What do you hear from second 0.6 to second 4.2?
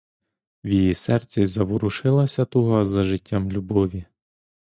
В її серці заворушилася туга за життям любові.